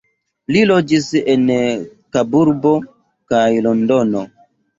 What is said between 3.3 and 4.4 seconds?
kaj Londono.